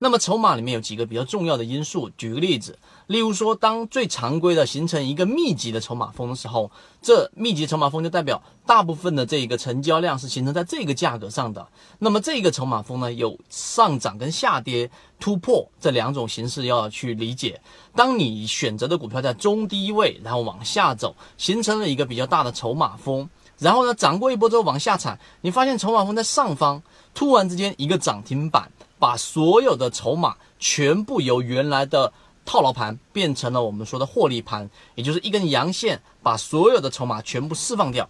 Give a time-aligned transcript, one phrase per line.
[0.00, 2.78] 那么筹码里面有几个比较重要的因素，举个例子，
[3.08, 6.70] 例如说，当最常规的形成一个密集的筹码峰的时候，
[7.02, 11.66] 这密集筹码峰就代表大部分的这个成交量是形成在这个价格上的。
[11.98, 14.88] 那么这个筹码峰呢，有上涨跟下跌
[15.18, 17.60] 突破这两种形式要去理解。
[17.96, 26.80] 当你选择的股票在中低位，然后往下走，形成了一个比较大的筹码峰，然后呢涨过一波之后往下踩，你发现筹码峰在上方，
[27.12, 28.70] 突然之间一个涨停板。
[28.98, 32.12] 把所有的筹码全部由原来的
[32.44, 38.08] 套牢盘变成了我们说的获利盘，也就是一根阳线，把所有的筹码全部释放掉，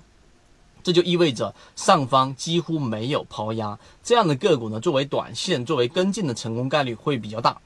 [0.83, 7.61] 这就意味着上方几乎没有抛压，这样的个股呢，作为短线作为跟进的成功概率会比较大。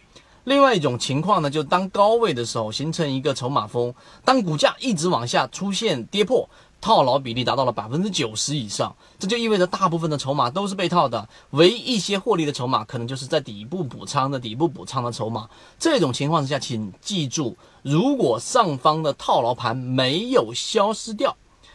[0.45, 6.49] 另外一种情况呢，就当高位的时候形成一个筹码峰，当股价一直往下出现跌破。
[6.83, 15.49] 套牢比例达到了百分之九十以上，这就意味着大部分的筹码都是被套的，唯一一些获利的筹码可能就是在底部补仓的底部补仓的筹码。
[15.79, 21.35] 这种情况之下，请记住，如果上方的套牢盘没有消失掉。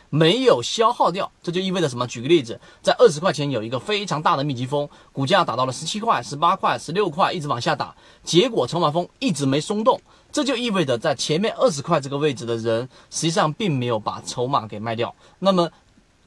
[0.09, 2.07] 没有消耗掉，这就意味着什么？
[2.07, 9.99] 举个例子，在二十块钱有一个非常大的密集风，股价打到了十七块、十八块、十六块，一直往下打，结果筹码峰一直没松动，
[10.37, 15.15] 这就意味着在前面二十块这个位置的人，实际上并没有把筹码给卖掉。
[15.39, 15.67] 那么。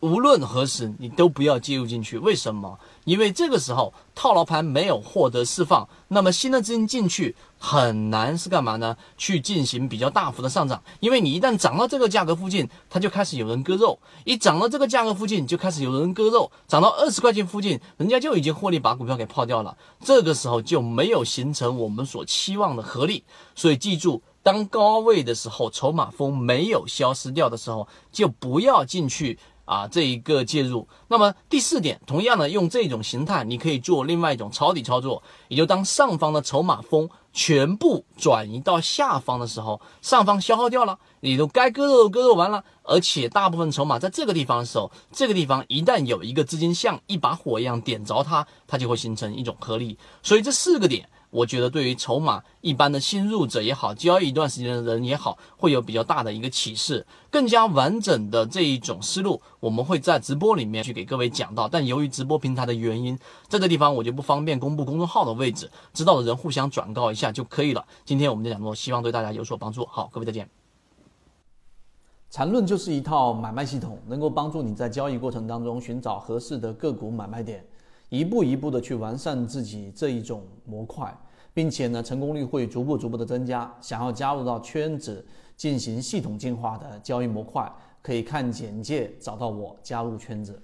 [0.00, 2.16] 无论何时，你都不要介入进去。
[2.16, 2.78] 为什么？
[3.04, 8.96] 因为这个时候套牢盘没有获得释放，那么新的资金进去很难是干嘛呢？
[9.18, 10.82] 去进行比较大幅的上涨。
[11.00, 16.50] 因为你一旦涨到这个价格附近，它就开始有人割肉；一涨到这个价格附近，就开始有人割肉。
[16.66, 19.76] 涨到二十块钱附近，人家就已经获利把股票给抛掉了。
[20.02, 23.22] 这个时候就没有形成我们所期望的合力。
[23.54, 29.38] 所以记住，当高位的时候，筹码峰没有消失掉的时候，就不要进去。
[29.70, 51.08] 啊，这一个介入，那么第四点，同样的用这种形态，你可以做另外一种抄底操作，也就当上方的筹码峰全部转移到下方的时候，上方消耗掉了，你都该割肉割肉完了，而且大部分筹码在这个地方的时候，这个地方一旦有一个资金像一把火一样点着它，它就会形成一种合力，所以这四个点。
[51.30, 57.06] 我觉得对于筹码一般的新入者也好，交易一段时间的人也好，会有比较大的一个启示。
[57.30, 61.68] 更加完整的这一种思路，我们会在直播里面去给各位讲到。
[61.68, 67.86] 但由于直播平台的原因，在这地方我就不方便公布公众号的位置，知道的人互相转告一下下就可以了。
[68.04, 69.84] 今天我们的讲座希望对大家有所帮助。
[69.86, 70.48] 好，各位再见。
[72.30, 77.64] 缠论就是一套买卖系统，能够帮助你在交易过程当中寻找合适的个股买卖点。
[78.08, 81.16] 一步一步的去完善自己这一种模块，
[81.52, 83.72] 并且呢，成功率会逐步逐步的增加。
[83.80, 85.24] 想要加入到圈子
[85.56, 90.60] 进行系统进化的交易模块，可以看简介找到我加入圈子。